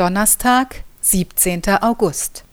[0.00, 1.60] Donnerstag, 17.
[1.82, 2.44] August.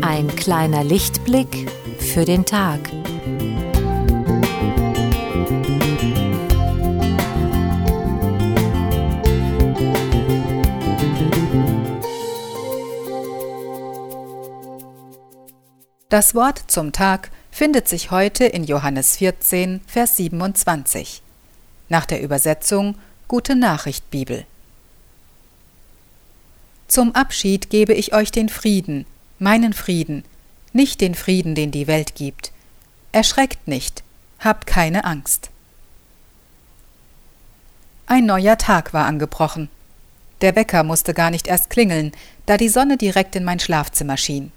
[0.00, 2.78] Ein kleiner Lichtblick für den Tag.
[16.08, 21.20] Das Wort zum Tag findet sich heute in Johannes 14, Vers 27.
[21.88, 24.46] Nach der Übersetzung Gute Nachricht Bibel.
[26.86, 29.04] Zum Abschied gebe ich euch den Frieden,
[29.40, 30.22] meinen Frieden,
[30.72, 32.52] nicht den Frieden, den die Welt gibt.
[33.10, 34.04] Erschreckt nicht,
[34.38, 35.50] habt keine Angst.
[38.06, 39.70] Ein neuer Tag war angebrochen.
[40.40, 42.12] Der Wecker musste gar nicht erst klingeln,
[42.46, 44.52] da die Sonne direkt in mein Schlafzimmer schien.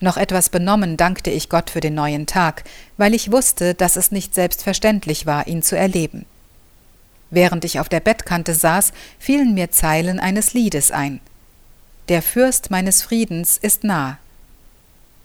[0.00, 2.64] Noch etwas benommen dankte ich Gott für den neuen Tag,
[2.96, 6.24] weil ich wusste, dass es nicht selbstverständlich war, ihn zu erleben.
[7.30, 11.20] Während ich auf der Bettkante saß, fielen mir Zeilen eines Liedes ein.
[12.08, 14.18] Der Fürst meines Friedens ist nah.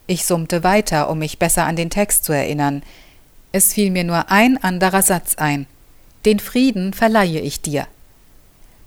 [0.06, 2.84] Ich summte weiter, um mich besser an den Text zu erinnern.
[3.54, 5.66] Es fiel mir nur ein anderer Satz ein.
[6.26, 7.88] Den Frieden verleihe ich dir.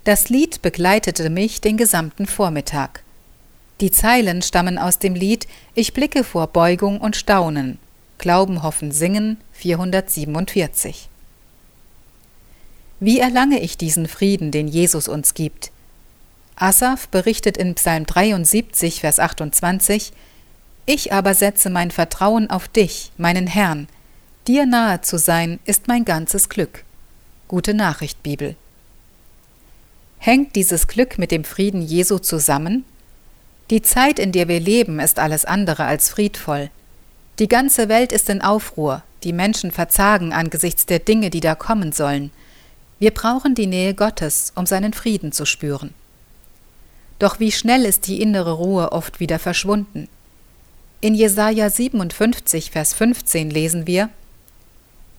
[0.03, 3.03] Das Lied begleitete mich den gesamten Vormittag.
[3.79, 7.77] Die Zeilen stammen aus dem Lied Ich blicke vor Beugung und Staunen.
[8.17, 11.09] Glauben, Hoffen, Singen 447.
[12.99, 15.71] Wie erlange ich diesen Frieden, den Jesus uns gibt?
[16.55, 20.11] Asaf berichtet in Psalm 73, Vers 28,
[20.87, 23.87] Ich aber setze mein Vertrauen auf dich, meinen Herrn.
[24.47, 26.83] Dir nahe zu sein, ist mein ganzes Glück.
[27.47, 28.55] Gute Nachricht, Bibel.
[30.17, 32.83] Hängt dieses Glück mit dem Frieden Jesu zusammen?
[33.69, 36.69] Die Zeit, in der wir leben, ist alles andere als friedvoll.
[37.39, 41.91] Die ganze Welt ist in Aufruhr, die Menschen verzagen angesichts der Dinge, die da kommen
[41.91, 42.31] sollen.
[42.99, 45.93] Wir brauchen die Nähe Gottes, um seinen Frieden zu spüren.
[47.19, 50.07] Doch wie schnell ist die innere Ruhe oft wieder verschwunden.
[51.01, 54.09] In Jesaja 57, Vers 15 lesen wir: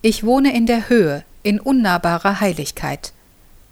[0.01, 3.13] Ich wohne in der Höhe, in unnahbarer Heiligkeit.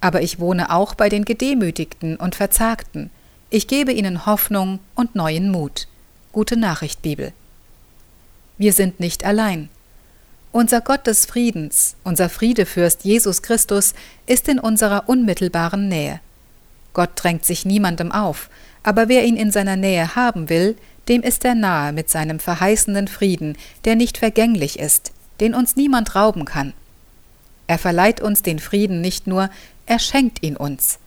[0.01, 3.11] Aber ich wohne auch bei den Gedemütigten und Verzagten,
[3.51, 5.87] ich gebe ihnen Hoffnung und neuen Mut.
[6.33, 7.33] Gute Nachricht, Bibel.
[8.59, 9.69] Wir sind nicht allein.
[10.51, 13.95] Unser Gott des Friedens, unser Friedefürst Jesus Christus,
[14.27, 16.21] ist in unserer unmittelbaren Nähe.
[16.93, 18.49] Gott drängt sich niemandem auf,
[18.83, 20.77] aber wer ihn in seiner Nähe haben will,
[21.09, 26.17] dem ist er nahe mit seinem verheißenden Frieden, der nicht vergänglich ist, den uns niemand
[26.17, 26.73] rauben kann.
[27.67, 29.51] Er verleiht uns den Frieden nicht nur,
[29.85, 30.99] er schenkt ihn uns.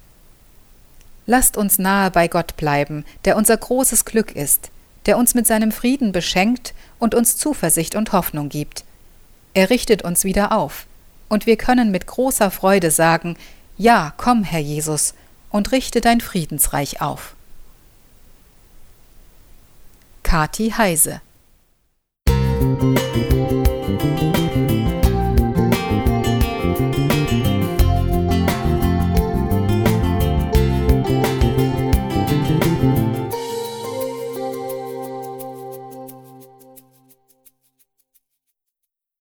[1.29, 4.72] Lasst uns nahe bei Gott bleiben, der unser großes Glück ist,
[5.06, 8.84] der uns mit seinem Frieden beschenkt und uns Zuversicht und Hoffnung gibt.
[9.53, 10.88] Er richtet uns wieder auf,
[11.28, 13.38] und wir können mit großer Freude sagen,
[13.78, 15.13] Ja, komm, Herr Jesus,
[15.51, 17.35] und richte dein Friedensreich auf.
[20.23, 21.22] Kati Heise